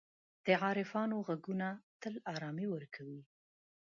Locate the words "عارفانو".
0.63-1.17